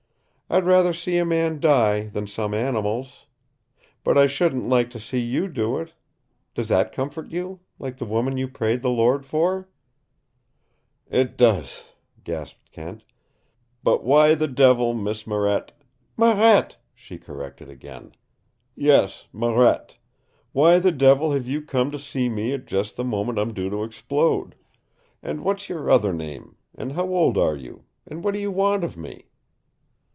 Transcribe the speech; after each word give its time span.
I'd 0.53 0.65
rather 0.65 0.91
see 0.91 1.15
a 1.17 1.23
man 1.23 1.61
die 1.61 2.07
than 2.07 2.27
some 2.27 2.53
animals. 2.53 3.25
But 4.03 4.17
I 4.17 4.27
shouldn't 4.27 4.67
like 4.67 4.89
to 4.89 4.99
see 4.99 5.17
YOU 5.19 5.47
do 5.47 5.77
it. 5.79 5.93
Does 6.53 6.67
that 6.67 6.91
comfort 6.91 7.31
you 7.31 7.61
like 7.79 7.95
the 7.95 8.05
woman 8.05 8.35
you 8.35 8.49
prayed 8.49 8.81
the 8.81 8.89
Lord 8.89 9.25
for?" 9.25 9.69
"It 11.09 11.37
does," 11.37 11.91
gasped 12.25 12.69
Kent. 12.73 13.05
"But 13.81 14.03
why 14.03 14.35
the 14.35 14.49
devil, 14.49 14.93
Miss 14.93 15.25
Marette" 15.25 15.71
"Marette," 16.17 16.75
she 16.93 17.17
corrected 17.17 17.69
again. 17.69 18.11
"Yes, 18.75 19.29
Marette 19.31 19.95
why 20.51 20.79
the 20.79 20.91
devil 20.91 21.31
have 21.31 21.47
you 21.47 21.61
come 21.61 21.91
to 21.91 21.97
see 21.97 22.27
me 22.27 22.51
at 22.51 22.65
just 22.65 22.97
the 22.97 23.05
moment 23.05 23.39
I'm 23.39 23.53
due 23.53 23.69
to 23.69 23.85
explode? 23.85 24.55
And 25.23 25.45
what's 25.45 25.69
your 25.69 25.89
other 25.89 26.11
name, 26.11 26.57
and 26.75 26.91
how 26.91 27.07
old 27.07 27.37
are 27.37 27.55
you, 27.55 27.85
and 28.05 28.21
what 28.21 28.33
do 28.33 28.39
you 28.41 28.51
want 28.51 28.83
of 28.83 28.97
me?" 28.97 29.27